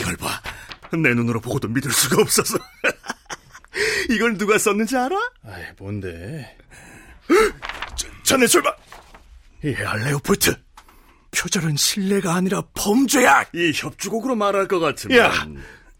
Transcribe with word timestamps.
이걸 0.00 0.16
봐. 0.16 0.40
내 0.92 1.14
눈으로 1.14 1.40
보고도 1.40 1.68
믿을 1.68 1.90
수가 1.90 2.22
없어서. 2.22 2.58
이걸 4.10 4.36
누가 4.38 4.56
썼는지 4.58 4.96
알아? 4.96 5.16
아이, 5.44 5.64
뭔데? 5.78 6.56
자, 7.96 8.08
자네 8.22 8.46
출발! 8.46 8.74
야, 9.82 9.94
레오폴트. 9.94 10.56
표절은 11.36 11.76
신뢰가 11.76 12.34
아니라 12.34 12.62
범죄야! 12.74 13.44
이 13.52 13.72
협주곡으로 13.74 14.36
말할 14.36 14.68
것 14.68 14.78
같으면. 14.78 15.18
야, 15.18 15.46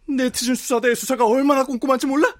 네티즌 0.08 0.54
수사대의 0.54 0.94
수사가 0.96 1.26
얼마나 1.26 1.64
꼼꼼한지 1.64 2.06
몰라? 2.06 2.32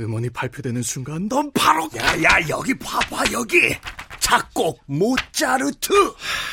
음원이 0.00 0.30
발표되는 0.30 0.82
순간 0.82 1.28
넌 1.28 1.50
바로 1.52 1.88
야, 1.96 2.22
야, 2.22 2.48
여기 2.48 2.76
봐봐, 2.78 3.32
여기! 3.32 3.76
작곡, 4.20 4.82
모차르트! 4.86 5.92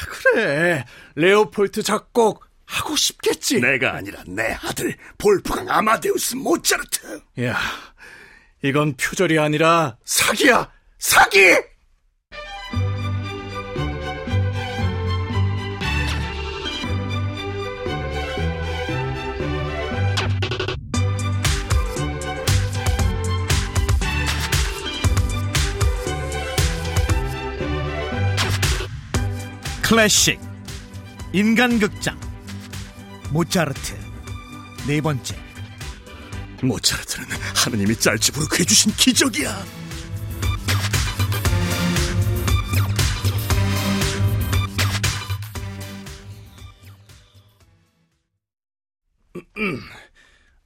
그래, 0.10 0.84
레오폴트 1.16 1.84
작곡 1.84 2.44
하고 2.76 2.96
싶겠지. 2.96 3.62
내가 3.62 3.94
아니라 3.94 4.22
내 4.28 4.58
아들, 4.62 4.96
볼프강 5.18 5.70
아마데우스 5.70 6.36
모차르트! 6.36 7.22
야, 7.42 7.58
이건 8.62 8.96
표절이 8.98 9.40
아니라 9.40 9.98
사기야! 10.04 10.72
사기! 11.00 11.56
클래식 29.82 30.40
인간극장 31.32 32.25
모차르트. 33.32 33.98
네 34.88 35.02
번째. 35.02 35.36
모차르트는 36.62 37.28
하느님이 37.56 37.96
짤집으로 37.96 38.46
해주신 38.60 38.94
기적이야. 38.94 39.66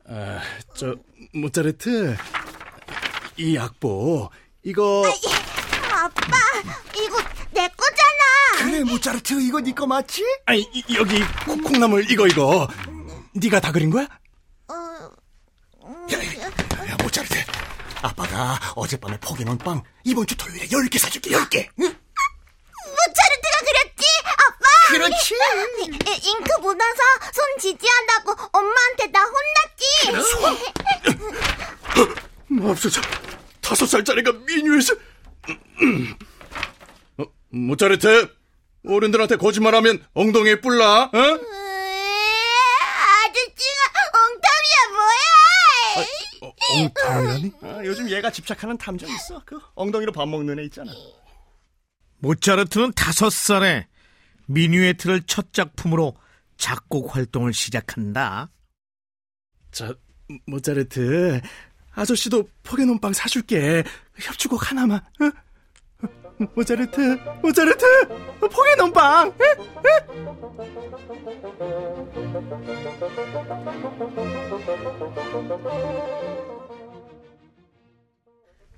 아, 0.05 0.41
저 0.75 0.95
모차르트 1.33 2.17
이 3.37 3.57
악보 3.57 4.29
이거 4.63 5.03
아빠, 5.91 6.37
이거 6.95 7.17
내 7.51 7.67
거잖아. 7.67 8.23
그래, 8.57 8.68
모차르트, 8.83 9.39
이거 9.41 9.59
네거 9.59 9.85
맞지? 9.87 10.23
아니 10.45 10.61
이- 10.73 10.83
여기 10.95 11.19
콩- 11.45 11.61
콩나물 11.61 12.09
이거 12.11 12.27
이거 12.27 12.67
네가 13.33 13.59
다 13.59 13.71
그린 13.71 13.89
거야? 13.89 14.03
야, 16.87 16.97
모차르트. 17.03 17.35
아빠가 18.01 18.59
어젯밤에 18.75 19.19
포기놓은 19.19 19.57
빵, 19.59 19.83
이번 20.05 20.25
주 20.25 20.35
토요일에 20.37 20.67
10개 20.67 20.97
사줄게, 20.97 21.31
10개. 21.31 21.67
응? 21.81 21.85
모차르트가 22.85 23.59
그렸지? 23.65 24.05
아빠. 24.25 24.65
그렇지. 24.89 25.35
이- 25.83 26.29
잉크 26.29 26.59
묻어서 26.61 27.01
손 27.33 27.45
지지한다고 27.59 28.35
엄마한테 28.53 29.07
나 29.11 29.19
혼났지. 29.25 30.11
맙소사 32.49 33.01
다섯 33.61 33.85
살짜리가 33.85 34.31
미뉴에서 34.31 34.95
어, 37.17 37.25
모차르트 37.49 38.33
어른들한테 38.87 39.35
거짓말하면 39.37 40.03
엉덩이에 40.13 40.61
뿔나 40.61 41.03
어? 41.03 41.09
아저씨가 43.19 43.99
엉터리야 44.15 44.77
뭐야? 44.93 46.07
어, 46.41 46.53
엉덩이라니? 46.77 47.51
아, 47.61 47.85
요즘 47.85 48.09
얘가 48.09 48.31
집착하는 48.31 48.77
탐정 48.77 49.09
있어. 49.09 49.41
그 49.45 49.59
엉덩이로 49.75 50.11
밥 50.11 50.27
먹는 50.27 50.59
애 50.59 50.63
있잖아. 50.63 50.91
모차르트는 52.19 52.93
다섯 52.93 53.29
살에 53.31 53.87
미뉴에트를 54.47 55.21
첫 55.23 55.53
작품으로 55.53 56.15
작곡 56.57 57.15
활동을 57.15 57.53
시작한다 57.53 58.49
자 59.71 59.93
모차르트 60.45 61.39
아저씨도 61.93 62.49
포개논빵 62.63 63.13
사줄게 63.13 63.83
협주곡 64.17 64.69
하나만 64.69 64.97
어? 64.97 65.31
모차르트 66.55 67.19
모차르트 67.41 67.85
포개논빵 68.39 69.33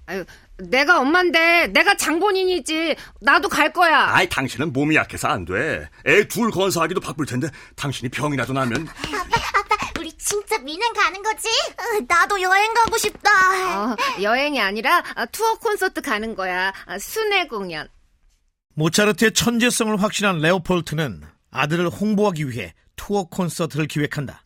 아유, 0.07 0.25
내가 0.57 0.99
엄만데 0.99 1.67
내가 1.67 1.95
장본인이지. 1.95 2.95
나도 3.21 3.47
갈 3.47 3.71
거야. 3.71 4.09
아이, 4.09 4.27
당신은 4.27 4.73
몸이 4.73 4.95
약해서 4.95 5.29
안 5.29 5.45
돼. 5.45 5.87
애 6.05 6.25
둘 6.25 6.51
건사하기도 6.51 6.99
바쁠 6.99 7.25
텐데, 7.25 7.47
당신이 7.77 8.09
병이라도 8.09 8.51
나면. 8.51 8.87
미넨 10.63 10.93
가는 10.93 11.21
거지? 11.23 11.47
어, 11.49 12.05
나도 12.07 12.41
여행 12.41 12.73
가고 12.73 12.97
싶다. 12.97 13.29
어, 13.91 13.95
여행이 14.21 14.59
아니라 14.61 15.03
아, 15.15 15.25
투어 15.25 15.55
콘서트 15.55 16.01
가는 16.01 16.35
거야. 16.35 16.73
아, 16.85 16.99
순회 16.99 17.47
공연. 17.47 17.87
모차르트의 18.75 19.33
천재성을 19.33 20.01
확신한 20.01 20.39
레오폴트는 20.39 21.23
아들을 21.51 21.89
홍보하기 21.89 22.49
위해 22.49 22.73
투어 22.95 23.23
콘서트를 23.25 23.87
기획한다 23.87 24.45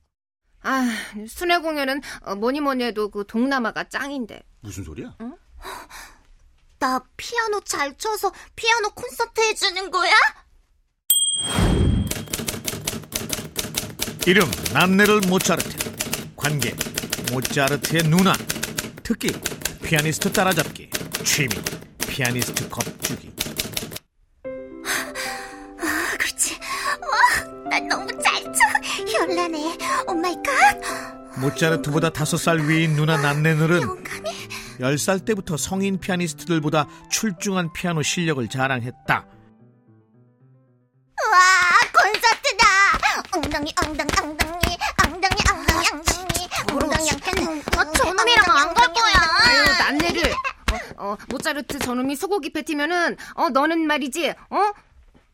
아, 0.64 0.88
순회 1.30 1.60
공연은 1.60 2.02
어, 2.22 2.36
뭐니 2.36 2.60
뭐니 2.62 2.84
해도 2.86 3.10
그 3.10 3.24
동남아가 3.28 3.84
짱인데. 3.90 4.42
무슨 4.62 4.84
소리야? 4.84 5.16
나 6.80 7.00
피아노 7.18 7.60
잘 7.62 7.96
쳐서 7.98 8.32
피아노 8.56 8.90
콘서트 8.92 9.42
해주는 9.42 9.92
거야? 9.92 10.12
이름 14.28 14.50
난네를 14.74 15.22
모차르트 15.28 15.85
관계 16.46 16.76
모차르트의 17.32 18.04
누나 18.04 18.32
특기 19.02 19.30
피아니스트 19.82 20.32
따라잡기 20.32 20.92
취미 21.24 21.50
피아니스트 22.08 22.70
겁주기 22.70 23.34
아, 25.82 26.18
그렇지. 26.20 26.60
와, 27.02 27.68
난 27.68 27.88
너무 27.88 28.08
잘 28.22 28.44
쳐. 28.44 28.60
현란해. 29.18 29.76
Oh 30.08 30.14
my 30.14 30.36
God. 30.44 31.40
모차르트보다 31.40 32.12
다섯 32.12 32.38
살 32.38 32.60
위인 32.60 32.96
누나 32.96 33.18
난네를은 33.18 33.82
용감해. 33.82 34.32
10살 34.82 35.26
때부터 35.26 35.58
성인 35.58 36.00
피아니스트들보다 36.00 36.86
출중한 37.10 37.74
피아노 37.74 38.04
실력을 38.04 38.48
자랑했다. 38.48 39.16
와, 41.32 41.40
콘서트다. 41.92 42.66
엉덩이, 43.34 43.74
엉덩이, 43.84 44.10
엉덩 44.22 44.45
어, 51.16 51.18
모차르트 51.30 51.80
저놈이 51.80 52.16
소고기 52.16 52.52
패티면은 52.52 53.16
어 53.36 53.50
너는 53.50 53.88
말이지. 53.88 54.30
어? 54.50 54.74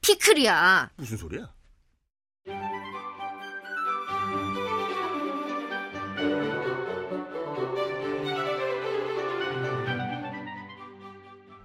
피클이야. 0.02 0.92
무슨 0.96 1.18
소리야? 1.18 1.50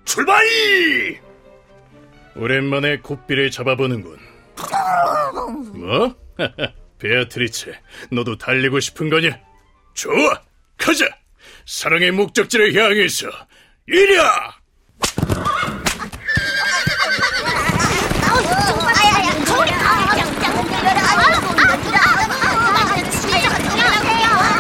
출발! 0.05 0.45
오랜만에 2.37 2.99
곱비를 2.99 3.51
잡아보는군 3.51 4.19
뭐? 5.75 6.15
베아트리체 6.99 7.79
너도 8.13 8.37
달리고 8.39 8.81
싶은 8.81 9.11
거냐? 9.11 9.39
좋아 9.95 10.41
가자 10.79 11.07
사랑의 11.67 12.13
목적지를 12.13 12.75
향해서 12.75 13.29
가. 13.89 14.57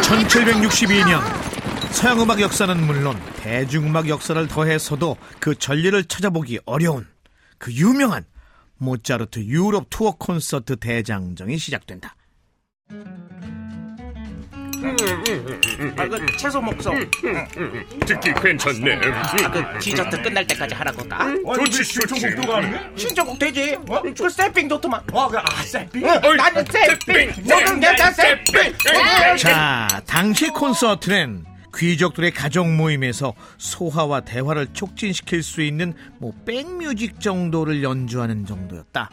1762년 0.02 1.20
서양음악 1.90 2.40
역사는 2.40 2.86
물론 2.86 3.20
대중음악 3.38 4.08
역사를 4.08 4.46
더해서도 4.46 5.16
그 5.40 5.56
전례를 5.56 6.04
찾아보기 6.04 6.60
어려운 6.64 7.08
그 7.58 7.72
유명한 7.72 8.24
모차르트 8.76 9.40
유럽 9.40 9.86
투어 9.90 10.12
콘서트 10.12 10.76
대장정이 10.76 11.58
시작된다. 11.58 12.14
아, 15.96 16.08
그 16.08 16.36
채소 16.36 16.60
목소. 16.60 16.90
듣기 18.06 18.32
괜찮네. 18.42 19.00
아, 19.12 19.50
그 19.50 19.78
디저트 19.80 20.22
끝날 20.22 20.46
때까지 20.46 20.74
하라고다. 20.74 21.18
좋지, 21.54 21.84
좋지. 21.84 22.20
신청곡 22.96 23.38
되지? 23.38 23.76
그 24.16 24.28
세핑 24.28 24.68
좋더만. 24.68 25.00
어, 25.12 25.28
그, 25.28 25.38
아, 25.38 25.44
세핑? 25.62 26.02
나는 26.02 26.64
세핑. 26.70 27.32
모든 27.44 27.82
여자 27.82 28.10
세핑. 28.12 28.74
자, 29.38 29.88
당시 30.06 30.48
콘서트는 30.48 31.44
귀족들의 31.74 32.30
가족 32.30 32.68
모임에서 32.68 33.34
소화와 33.58 34.20
대화를 34.20 34.68
촉진시킬 34.72 35.42
수 35.42 35.60
있는 35.60 35.92
뭐 36.18 36.32
백뮤직 36.46 37.20
정도를 37.20 37.82
연주하는 37.82 38.46
정도였다. 38.46 39.10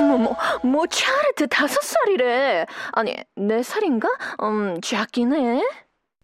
어머머, 0.00 0.36
모차르트 0.62 1.48
다섯 1.48 1.80
살이래. 1.82 2.66
아니, 2.92 3.14
네 3.36 3.62
살인가? 3.62 4.08
음, 4.42 4.80
작긴 4.80 5.34
해. 5.34 5.62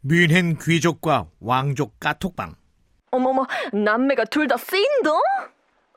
뮌헨 0.02 0.58
귀족과 0.58 1.26
왕족 1.40 1.98
까톡방. 2.00 2.54
어머머, 3.10 3.46
남매가 3.72 4.24
둘다 4.26 4.56
신동? 4.56 5.20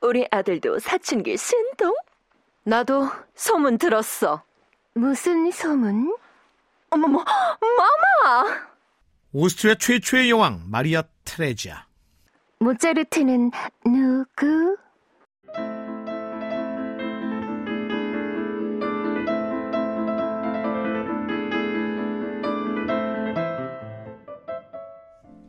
우리 0.02 0.28
아들도 0.30 0.80
사춘기 0.80 1.38
신동? 1.38 1.94
나도 2.64 3.10
소문 3.36 3.78
들었어. 3.78 4.44
무슨 4.94 5.50
소문? 5.52 6.16
어머머, 6.90 7.24
마마! 7.24 8.46
오스트리아 9.34 9.76
최초의 9.76 10.30
여왕 10.30 10.64
마리아 10.68 11.04
테레지아. 11.26 11.87
모차르트는 12.60 13.52
누구? 13.86 14.78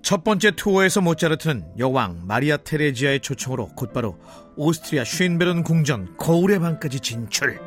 첫 0.02 0.24
번째 0.24 0.52
투어에서 0.52 1.00
모차르트는 1.02 1.72
여왕 1.78 2.26
마리아 2.26 2.56
테레지아의 2.56 3.20
초청으로 3.20 3.68
곧바로 3.74 4.18
오스트리아 4.56 5.04
쉰베른 5.04 5.64
궁전 5.64 6.16
거울의 6.16 6.60
방까지 6.60 7.00
진출. 7.00 7.58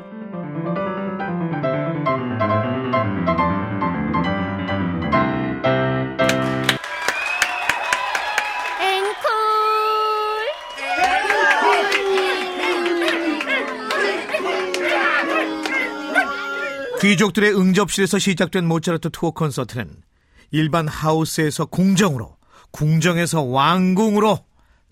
귀족들의 17.12 17.54
응접실에서 17.54 18.18
시작된 18.18 18.66
모차르트 18.66 19.10
투어 19.10 19.32
콘서트는 19.32 20.02
일반 20.50 20.88
하우스에서 20.88 21.66
궁정으로, 21.66 22.38
궁정에서 22.70 23.42
왕궁으로 23.42 24.38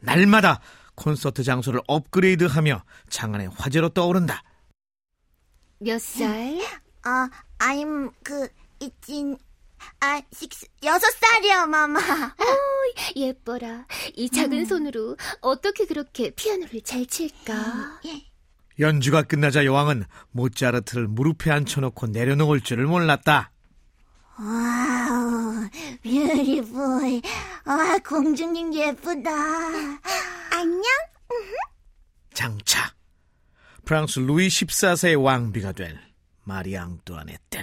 날마다 0.01 0.61
콘서트 0.95 1.43
장소를 1.43 1.81
업그레이드하며 1.87 2.83
장안의 3.09 3.51
화제로 3.57 3.89
떠오른다. 3.89 4.43
몇 5.79 5.99
살? 5.99 6.59
아, 7.05 7.31
I'm 7.59 8.13
그 8.23 8.49
이진 8.81 9.39
아, 10.01 10.21
식스 10.31 10.67
여섯 10.83 11.07
살이요, 11.13 11.67
마마. 11.69 12.01
예뻐라. 13.17 13.87
이 14.15 14.29
작은 14.29 14.67
손으로 14.67 15.17
어떻게 15.41 15.87
그렇게 15.87 16.31
피아노를 16.31 16.83
잘 16.83 17.07
칠까? 17.07 18.01
연주가 18.81 19.23
끝나자 19.23 19.65
여왕은 19.65 20.05
모차르트를 20.33 21.07
무릎에 21.07 21.51
앉혀놓고 21.51 22.09
내려놓을 22.09 22.63
줄을 22.63 22.87
몰랐다. 22.87 23.53
Wow, 24.39 25.69
beautiful. 26.03 27.21
아, 27.65 27.99
공주님 28.07 28.75
예쁘다. 28.75 29.31
안녕? 30.51 30.83
장차 32.33 32.95
프랑스 33.85 34.21
루이 34.21 34.49
14세의 34.49 35.23
왕비가 35.23 35.73
될 35.73 36.01
마리 36.45 36.77
앙뚜아네트. 36.77 37.59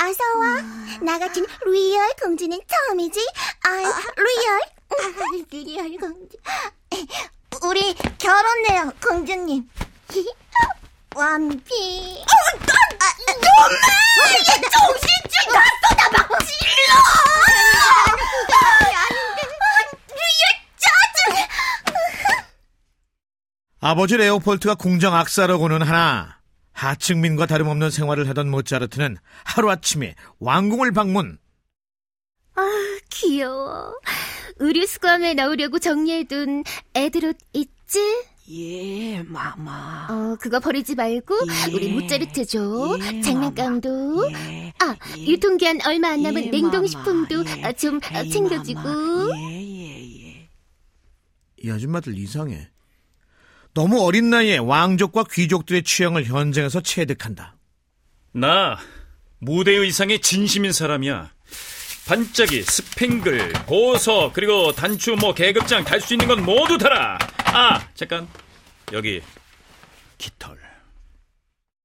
어서 0.00 0.38
와. 0.38 0.60
나 1.00 1.18
같은 1.18 1.46
real 1.64 2.08
공주는 2.20 2.58
처음이지. 2.66 3.20
아, 3.62 3.68
real? 3.70 4.60
아, 4.90 5.46
real 5.52 5.96
공주. 5.96 6.36
우리 7.62 7.94
결혼해요, 8.18 8.92
공주님. 9.00 9.68
완피. 11.14 11.74
어, 12.20 12.58
넌, 12.58 12.76
아, 13.00 13.04
엄마! 13.62 13.86
얘 14.38 14.60
정신줄 14.70 15.52
났어, 15.52 15.84
나막 15.96 16.28
질러! 16.46 16.94
아버지 23.80 24.16
레오폴트가 24.16 24.76
궁정 24.76 25.14
악사라고는 25.14 25.82
하나 25.82 26.38
하층민과 26.72 27.44
다름없는 27.44 27.90
생활을 27.90 28.28
하던 28.30 28.48
모차르트는 28.50 29.18
하루아침에 29.44 30.14
왕궁을 30.40 30.92
방문 30.92 31.38
귀여워. 33.14 33.94
의류 34.56 34.86
수감에 34.86 35.34
넣으려고 35.34 35.78
정리해둔 35.78 36.64
애들 36.94 37.24
옷 37.26 37.36
있지? 37.52 38.00
예, 38.50 39.22
마마. 39.22 40.06
어, 40.10 40.36
그거 40.38 40.60
버리지 40.60 40.94
말고 40.96 41.34
예. 41.70 41.72
우리 41.72 41.88
모짜르트 41.92 42.44
줘. 42.44 42.98
예, 43.00 43.20
장난감도. 43.22 44.30
예, 44.32 44.72
아, 44.80 44.94
예. 45.16 45.26
유통기한 45.26 45.78
얼마 45.86 46.08
안 46.10 46.22
남은 46.22 46.46
예, 46.46 46.50
냉동식품도 46.50 47.44
마마, 47.44 47.66
아, 47.68 47.72
좀 47.72 48.00
예. 48.12 48.16
아, 48.16 48.20
에이, 48.22 48.30
챙겨주고. 48.30 49.36
예, 49.38 49.62
예, 49.62 50.26
예. 50.26 50.48
이 51.62 51.70
아줌마들 51.70 52.18
이상해 52.18 52.68
너무 53.72 54.02
어린 54.02 54.28
나이에 54.28 54.58
왕족과 54.58 55.24
귀족들의 55.32 55.82
취향을 55.82 56.26
현장에서 56.26 56.82
체득한다 56.82 57.56
나 58.32 58.76
무대 59.38 59.72
의상에 59.72 60.18
진심인 60.18 60.72
사람이야. 60.72 61.30
반짝이, 62.06 62.62
스팽글, 62.62 63.52
보석, 63.66 64.34
그리고 64.34 64.72
단추, 64.72 65.16
뭐 65.18 65.32
계급장 65.32 65.84
달 65.84 66.00
수 66.02 66.12
있는 66.14 66.26
건 66.28 66.44
모두 66.44 66.76
달아. 66.76 67.16
아, 67.54 67.88
잠깐 67.94 68.28
여기 68.92 69.22
깃털. 70.18 70.58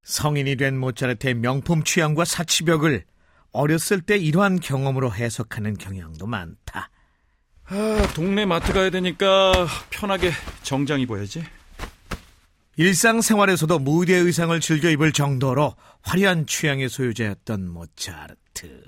성인이 0.03 0.55
된 0.55 0.77
모차르트의 0.79 1.35
명품 1.35 1.83
취향과 1.83 2.25
사치벽을 2.25 3.05
어렸을 3.51 4.01
때 4.01 4.17
이러한 4.17 4.59
경험으로 4.59 5.13
해석하는 5.13 5.77
경향도 5.77 6.25
많다 6.25 6.89
아, 7.65 8.13
동네 8.15 8.45
마트 8.45 8.73
가야 8.73 8.89
되니까 8.89 9.67
편하게 9.91 10.31
정장 10.63 10.99
입어야지. 11.01 11.43
일상생활에서도 12.77 13.77
무대 13.79 14.15
의상을 14.15 14.57
즐겨 14.61 14.89
입을 14.89 15.11
정도로 15.11 15.75
화려한 16.01 16.47
취향의 16.47 16.89
소유자였던 16.89 17.69
모차르트 17.69 18.85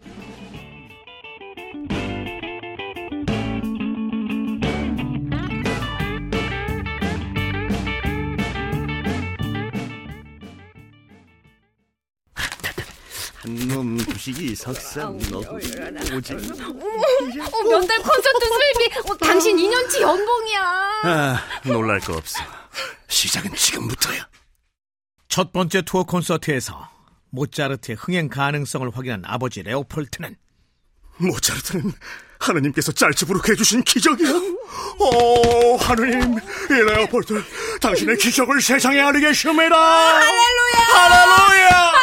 놈 13.68 13.98
두식이 13.98 14.56
석삼 14.56 15.18
너구 15.30 15.56
오직 15.56 16.34
어, 16.36 17.64
몇달 17.64 18.02
콘서트 18.02 18.46
수입이 18.48 19.10
어, 19.10 19.18
당신 19.18 19.58
2년치 19.58 20.02
연봉이야. 20.02 20.62
아 21.04 21.44
놀랄 21.66 22.00
거 22.00 22.14
없어 22.14 22.40
시작은 23.08 23.56
지금부터야 23.56 24.28
첫 25.28 25.52
번째 25.52 25.82
투어 25.82 26.04
콘서트에서 26.04 26.90
모차르트의 27.32 27.98
흥행 27.98 28.30
가능성을 28.30 28.90
확인한 28.94 29.24
아버지 29.26 29.64
레오폴트는 29.64 30.36
모차르트는 31.18 31.92
하느님께서 32.40 32.92
짤집으로 32.92 33.40
해주신 33.48 33.84
기적이야. 33.84 34.30
오, 34.98 35.78
하느님, 35.78 36.38
이 36.40 36.74
레오폴드, 36.74 37.44
당신의 37.80 38.18
기적을 38.18 38.60
세상에 38.62 39.00
알리게 39.00 39.32
심해라. 39.34 39.78
할렐루야! 39.78 40.80
할렐루야! 40.94 41.70
할렐루야! 41.70 42.01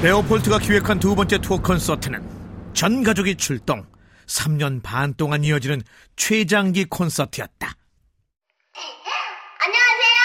레오폴트가 0.00 0.60
기획한 0.60 1.00
두 1.00 1.16
번째 1.16 1.38
투어 1.38 1.60
콘서트는 1.60 2.22
전 2.72 3.02
가족이 3.02 3.34
출동, 3.34 3.84
3년 4.28 4.80
반 4.80 5.12
동안 5.14 5.42
이어지는 5.42 5.82
최장기 6.14 6.84
콘서트였다. 6.84 7.74
안녕하세요. 9.58 10.18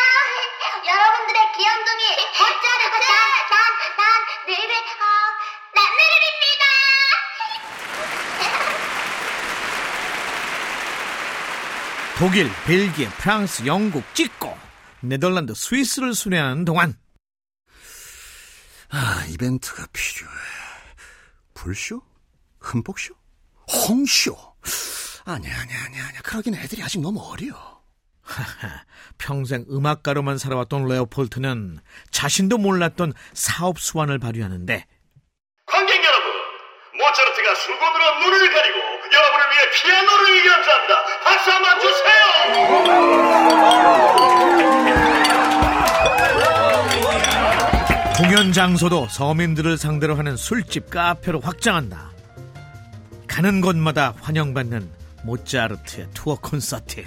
여러분들의 0.94 1.42
귀염둥이 1.58 2.04
모짜르트. 2.38 2.96
난, 3.10 3.66
난, 3.98 4.06
느르, 4.46 4.62
어, 4.62 5.10
난 5.74 5.84
느르입니다. 5.98 6.64
독일, 12.20 12.52
벨기에, 12.68 13.10
프랑스, 13.18 13.66
영국 13.66 14.04
찍고 14.14 14.56
네덜란드, 15.00 15.56
스위스를 15.56 16.14
순회하는 16.14 16.64
동안 16.64 16.94
아, 18.96 19.26
이벤트가 19.28 19.88
필요해. 19.92 20.36
불쇼? 21.56 22.00
흠복쇼? 22.60 23.16
홍쇼? 23.88 24.38
아니야, 25.26 25.52
아니야, 25.62 25.84
아니야, 25.86 26.06
아니야. 26.08 26.22
그러긴 26.22 26.54
애들이 26.54 26.84
아직 26.84 27.02
너무 27.02 27.20
어려. 27.32 27.82
평생 29.18 29.66
음악가로만 29.70 30.38
살아왔던 30.38 30.88
레오폴트는 30.88 31.80
자신도 32.12 32.58
몰랐던 32.60 33.14
사업 33.34 33.80
수완을 33.80 34.18
발휘하는데 34.20 34.86
관객 35.66 36.04
여러분, 36.04 36.32
모차르트가 36.98 37.56
수건으로 37.56 38.20
눈을 38.20 38.54
가리고 38.54 38.78
여러분을 39.12 39.46
위해 39.52 39.70
피아노를 39.72 40.46
연주한다. 40.46 41.04
박수 41.26 41.52
한번 41.52 41.80
주세요. 41.82 42.14
공연 48.34 48.52
장소도 48.52 49.10
서민들을 49.10 49.78
상대로 49.78 50.16
하는 50.16 50.36
술집, 50.36 50.90
카페로 50.90 51.40
확장한다. 51.42 52.10
가는 53.28 53.62
곳마다 53.62 54.16
환영받는 54.22 54.90
모차르트의 55.22 56.08
투어 56.16 56.36
콘서트. 56.42 57.04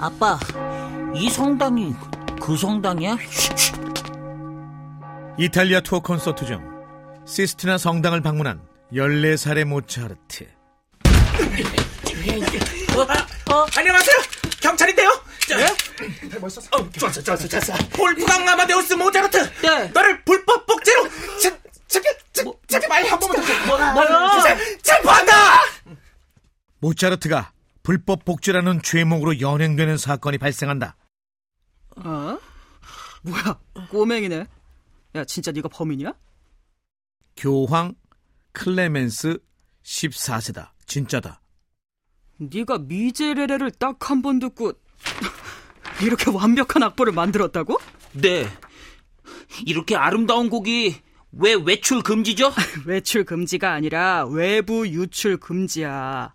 아빠, 0.00 0.38
이 1.14 1.28
성당이 1.28 1.94
그 2.40 2.56
성당이야? 2.56 3.18
이탈리아 5.36 5.80
투어 5.82 6.00
콘서트 6.00 6.46
중 6.46 6.62
시스티나 7.26 7.76
성당을 7.76 8.22
방문한 8.22 8.75
14살의 8.92 9.64
모차르트. 9.64 10.46
어, 13.50 13.66
안녕하세요. 13.76 14.16
경찰인데요. 14.60 15.08
자, 15.48 15.60
예? 15.60 16.38
멋있었어. 16.38 16.68
어, 16.76 16.90
좋았어, 16.92 17.22
좋았어, 17.22 17.48
좋았어. 17.48 17.72
볼프강 17.90 18.48
아마데우스 18.48 18.94
모차르트. 18.94 19.38
네. 19.62 19.88
너를 19.88 20.22
불법 20.24 20.66
복제로 20.66 21.08
자, 21.40 21.56
저기, 21.86 22.08
저, 22.32 22.42
뭐, 22.44 22.58
저기 22.66 22.86
말한 22.86 23.18
번만 23.18 23.44
더. 23.44 23.66
뭐, 23.66 23.92
뭐야? 23.92 24.56
체포한다. 24.82 25.32
모차르트가 26.80 27.52
불법 27.82 28.24
복제라는 28.24 28.82
죄목으로 28.82 29.40
연행되는 29.40 29.96
사건이 29.96 30.38
발생한다. 30.38 30.96
어? 31.96 32.38
뭐야, 33.22 33.58
꼬맹이네. 33.90 34.46
야, 35.16 35.24
진짜 35.24 35.50
네가 35.52 35.68
범인이야? 35.68 36.12
교황 37.36 37.94
클레멘스 38.56 39.38
14세다. 39.84 40.70
진짜다. 40.86 41.42
네가 42.38 42.78
미제레레를 42.78 43.70
딱 43.72 44.10
한 44.10 44.22
번 44.22 44.38
듣고 44.38 44.72
이렇게 46.02 46.30
완벽한 46.30 46.82
악보를 46.82 47.12
만들었다고? 47.12 47.78
네. 48.12 48.48
이렇게 49.66 49.94
아름다운 49.94 50.48
곡이 50.48 50.96
왜 51.32 51.54
외출 51.54 52.02
금지죠? 52.02 52.50
외출 52.86 53.24
금지가 53.24 53.72
아니라 53.72 54.24
외부 54.26 54.88
유출 54.88 55.36
금지야. 55.36 56.34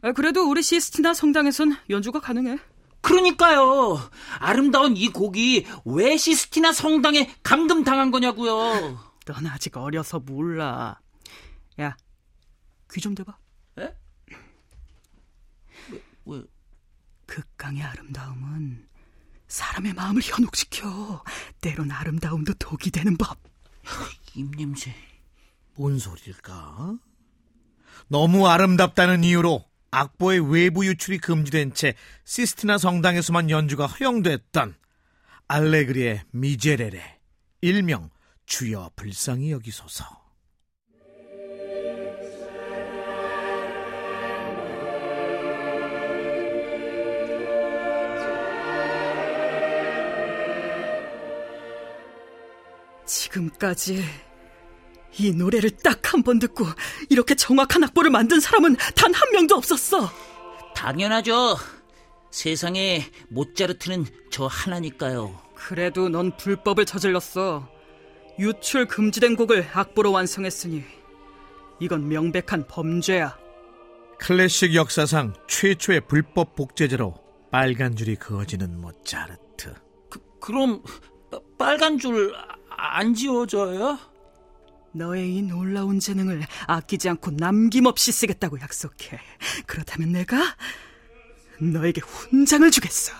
아, 0.00 0.12
그래도 0.12 0.48
우리 0.48 0.62
시스티나 0.62 1.12
성당에선 1.12 1.76
연주가 1.90 2.20
가능해. 2.20 2.58
그러니까요. 3.00 3.98
아름다운 4.38 4.96
이 4.96 5.08
곡이 5.08 5.66
왜 5.86 6.16
시스티나 6.16 6.72
성당에 6.72 7.32
감금당한 7.42 8.12
거냐고요. 8.12 8.96
넌 9.26 9.46
아직 9.46 9.76
어려서 9.76 10.20
몰라. 10.20 11.00
야, 11.80 11.96
귀 12.92 13.00
좀 13.00 13.14
대봐. 13.14 13.36
에? 13.78 13.94
왜? 16.26 16.42
극강의 17.26 17.82
아름다움은 17.82 18.88
사람의 19.48 19.94
마음을 19.94 20.22
현혹시켜. 20.22 21.22
때론 21.60 21.90
아름다움도 21.90 22.54
독이 22.54 22.90
되는 22.90 23.16
법. 23.16 23.38
입냄새. 24.34 24.94
뭔 25.76 25.98
소리일까? 25.98 26.98
너무 28.08 28.48
아름답다는 28.48 29.22
이유로 29.24 29.64
악보의 29.90 30.52
외부 30.52 30.86
유출이 30.86 31.18
금지된 31.18 31.72
채 31.74 31.94
시스티나 32.24 32.78
성당에서만 32.78 33.48
연주가 33.50 33.86
허용됐던 33.86 34.74
알레그리의 35.46 36.24
미제레레 36.30 37.20
일명 37.62 38.10
주여 38.46 38.90
불쌍히 38.96 39.50
여기소서 39.52 40.04
지금까지 53.08 54.04
이 55.18 55.32
노래를 55.32 55.70
딱 55.82 55.98
한 56.14 56.22
번 56.22 56.38
듣고 56.38 56.64
이렇게 57.10 57.34
정확한 57.34 57.84
악보를 57.84 58.10
만든 58.10 58.40
사람은 58.40 58.76
단 58.94 59.12
한 59.14 59.30
명도 59.32 59.56
없었어. 59.56 60.08
당연하죠. 60.74 61.56
세상에 62.30 63.04
모차르트는 63.30 64.06
저 64.30 64.46
하나니까요. 64.46 65.38
그래도 65.54 66.08
넌 66.08 66.36
불법을 66.36 66.86
저질렀어. 66.86 67.68
유출 68.38 68.86
금지된 68.86 69.34
곡을 69.36 69.68
악보로 69.72 70.12
완성했으니 70.12 70.84
이건 71.80 72.08
명백한 72.08 72.66
범죄야. 72.68 73.36
클래식 74.18 74.74
역사상 74.74 75.34
최초의 75.48 76.02
불법 76.08 76.54
복제제로 76.56 77.14
빨간 77.50 77.96
줄이 77.96 78.16
그어지는 78.16 78.80
모차르트 78.80 79.74
그, 80.10 80.20
그럼 80.40 80.82
빨간 81.58 81.98
줄 81.98 82.34
안 82.78 83.12
지워져요? 83.12 83.98
너의 84.92 85.36
이 85.36 85.42
놀라운 85.42 85.98
재능을 85.98 86.46
아끼지 86.66 87.08
않고 87.08 87.32
남김없이 87.32 88.12
쓰겠다고 88.12 88.60
약속해. 88.60 89.18
그렇다면 89.66 90.12
내가 90.12 90.38
너에게 91.60 92.00
훈장을 92.00 92.70
주겠어. 92.70 93.12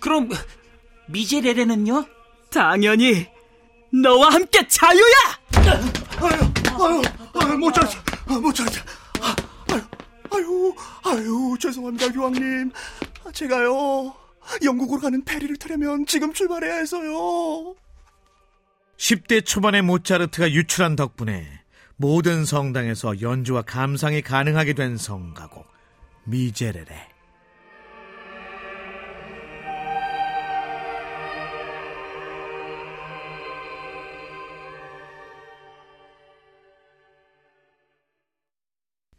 그럼 0.00 0.28
미제레레는요? 1.08 2.04
당연히 2.50 3.28
너와 3.92 4.30
함께 4.30 4.66
자유야! 4.66 5.14
아유, 6.18 6.40
아유, 6.76 7.02
아유, 7.34 7.58
모차르트, 7.58 7.96
아, 8.26 8.38
모차르트. 8.38 8.80
아, 9.20 9.36
아유, 9.72 9.82
아유, 10.32 10.74
아유, 11.04 11.56
죄송합니다, 11.60 12.10
교황님. 12.12 12.72
아, 13.24 13.32
제가요, 13.32 14.14
영국으로 14.64 15.00
가는 15.00 15.24
페리를 15.24 15.56
타려면 15.56 16.06
지금 16.06 16.32
출발해야 16.32 16.74
해서요. 16.76 17.76
10대 18.96 19.44
초반의 19.44 19.82
모차르트가 19.82 20.50
유출한 20.52 20.96
덕분에 20.96 21.46
모든 21.96 22.44
성당에서 22.44 23.20
연주와 23.20 23.62
감상이 23.62 24.22
가능하게 24.22 24.72
된 24.74 24.96
성가곡 24.96 25.66
미제레레 26.24 27.16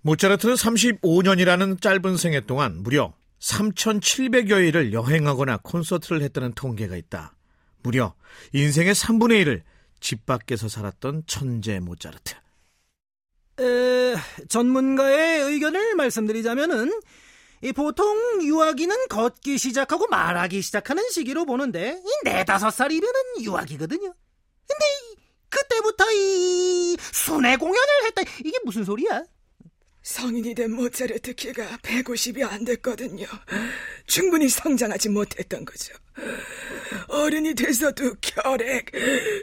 모차르트는 0.01 0.55
35년이라는 0.55 1.81
짧은 1.81 2.15
생애 2.15 2.39
동안 2.39 2.81
무려 2.81 3.13
3,700여일을 3.41 4.93
여행하거나 4.93 5.57
콘서트를 5.57 6.21
했다는 6.21 6.53
통계가 6.53 6.95
있다. 6.95 7.36
무려 7.83 8.13
인생의 8.53 8.93
3분의 8.93 9.43
1을 9.45 9.61
집 9.99 10.25
밖에서 10.25 10.67
살았던 10.67 11.23
천재 11.27 11.79
모차르트. 11.79 12.35
에, 13.59 14.15
전문가의 14.47 15.41
의견을 15.41 15.95
말씀드리자면은 15.95 16.91
이 17.63 17.71
보통 17.71 18.15
유아기는 18.43 19.07
걷기 19.07 19.57
시작하고 19.57 20.07
말하기 20.07 20.61
시작하는 20.61 21.09
시기로 21.09 21.45
보는데 21.45 21.99
이 22.05 22.09
네다섯 22.23 22.71
살이면은 22.71 23.19
유아기거든요. 23.41 24.13
근데 24.67 24.85
이, 24.85 25.15
그때부터 25.49 26.11
이 26.11 26.97
순회 26.99 27.57
공연을 27.57 27.87
했다. 28.05 28.21
이게 28.43 28.57
무슨 28.63 28.83
소리야? 28.83 29.23
성인이 30.11 30.55
된 30.55 30.71
모차르트 30.71 31.33
키가 31.33 31.79
150이 31.83 32.41
안 32.49 32.63
됐거든요. 32.63 33.25
충분히 34.05 34.47
성장하지 34.47 35.09
못했던 35.09 35.65
거죠. 35.65 35.93
어른이 37.09 37.53
돼서도 37.55 38.15
결핵, 38.21 38.89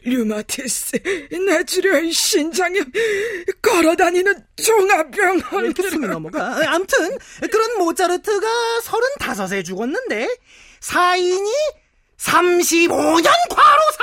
류마티스, 0.05 0.97
뇌출혈, 1.31 2.11
신장염, 2.11 2.91
걸어다니는 3.61 4.35
종합병원. 4.57 5.75
숨이 5.75 6.07
넘어가. 6.07 6.57
암튼 6.73 7.19
그런 7.51 7.77
모차르트가 7.79 8.49
35에 8.85 9.63
죽었는데 9.67 10.29
사인이 10.81 11.53
35년 12.17 13.31
과로사. 13.51 13.99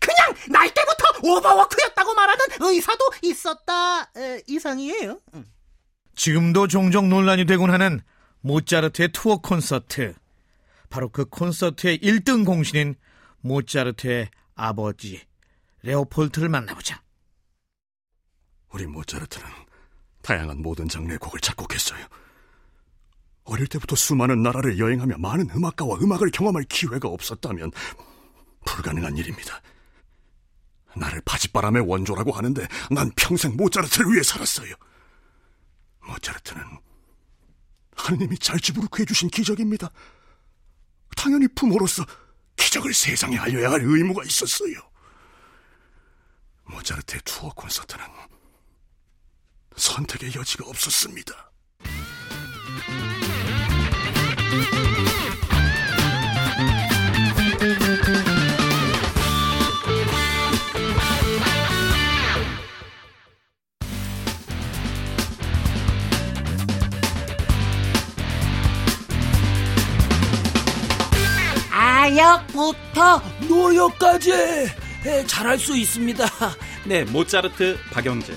그냥 0.00 0.34
날 0.48 0.74
때부터 0.74 1.04
오버워크였다고 1.22 2.12
말하는 2.14 2.44
의사도 2.58 3.04
있었다. 3.22 4.10
에, 4.16 4.42
이상이에요. 4.48 5.20
응. 5.34 5.44
지금도 6.14 6.68
종종 6.68 7.08
논란이 7.08 7.46
되곤 7.46 7.70
하는 7.70 8.00
모차르트의 8.40 9.10
투어 9.12 9.38
콘서트. 9.38 10.14
바로 10.90 11.08
그 11.08 11.24
콘서트의 11.24 11.98
1등 11.98 12.44
공신인 12.44 12.94
모차르트의 13.40 14.30
아버지 14.54 15.20
레오폴트를 15.82 16.48
만나보자. 16.48 17.02
우리 18.70 18.86
모차르트는 18.86 19.46
다양한 20.22 20.62
모든 20.62 20.88
장르의 20.88 21.18
곡을 21.18 21.40
작곡했어요. 21.40 22.06
어릴 23.44 23.66
때부터 23.66 23.96
수많은 23.96 24.42
나라를 24.42 24.78
여행하며 24.78 25.18
많은 25.18 25.50
음악가와 25.50 25.98
음악을 26.00 26.30
경험할 26.30 26.64
기회가 26.64 27.08
없었다면 27.08 27.72
불가능한 28.64 29.16
일입니다. 29.16 29.60
나를 30.94 31.22
바짓바람의 31.24 31.82
원조라고 31.88 32.32
하는데 32.32 32.66
난 32.90 33.10
평생 33.16 33.56
모차르트를 33.56 34.12
위해 34.12 34.22
살았어요. 34.22 34.74
모차르트는 36.06 36.62
하느님이 37.96 38.38
잘지부르크 38.38 39.02
해 39.02 39.06
주신 39.06 39.28
기적입니다. 39.28 39.90
당연히 41.16 41.46
부모로서 41.48 42.04
기적을 42.56 42.94
세상에 42.94 43.38
알려야 43.38 43.70
할 43.70 43.82
의무가 43.82 44.24
있었어요. 44.24 44.74
모차르트의 46.64 47.20
투어 47.24 47.50
콘서트는 47.50 48.04
선택의 49.76 50.34
여지가 50.34 50.66
없었습니다. 50.66 51.52
아역부터 72.32 73.20
노역까지 73.48 74.32
에, 74.32 75.26
잘할 75.26 75.58
수 75.58 75.76
있습니다. 75.76 76.24
네, 76.86 77.04
모차르트 77.04 77.78
박영재. 77.92 78.34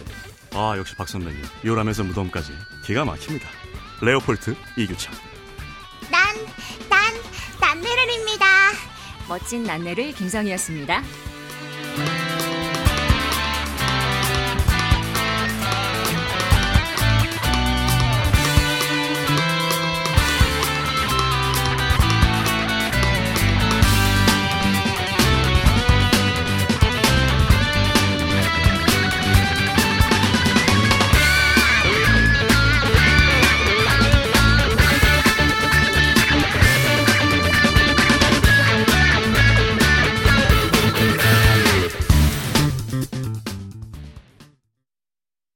아 0.53 0.75
역시 0.77 0.95
박 0.95 1.07
선배님 1.07 1.41
요람에서 1.63 2.03
무덤까지 2.03 2.51
기가 2.85 3.05
막힙니다. 3.05 3.47
레오폴트 4.01 4.55
이규창. 4.77 5.13
난, 6.11 6.35
난, 6.89 7.13
난메론입니다. 7.61 8.45
멋진 9.27 9.63
난내를 9.63 10.13
김성희였습니다. 10.13 11.01